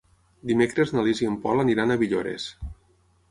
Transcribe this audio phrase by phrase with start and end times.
[0.51, 2.47] Dimecres na Lis i en Pol aniran a Villores.